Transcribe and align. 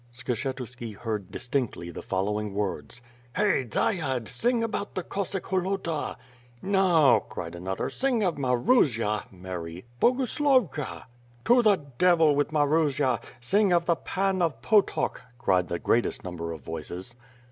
Skshetuski 0.11 0.95
heard 0.95 1.29
distinctly 1.29 1.91
the 1.91 2.01
following 2.01 2.55
words: 2.55 3.03
"Hey, 3.35 3.63
dziad, 3.65 4.27
sing 4.27 4.63
about 4.63 4.95
the 4.95 5.03
Cossack 5.03 5.43
Ilolota." 5.51 6.15
*'No," 6.59 7.23
cried 7.29 7.53
another, 7.53 7.87
"sing 7.91 8.23
of 8.23 8.35
Marusia 8.35 9.25
(Mary) 9.31 9.85
Boguslavka.*^ 10.01 11.03
"To 11.45 11.61
the 11.61 11.85
devil 11.99 12.35
with 12.35 12.49
Marusia! 12.51 13.21
Sing 13.41 13.71
of 13.71 13.85
the 13.85 13.95
pan 13.95 14.41
of 14.41 14.59
Potock," 14.63 15.21
cried 15.37 15.67
the 15.67 15.77
greatest 15.77 16.23
number 16.23 16.51
of 16.51 16.61
voices. 16.61 17.13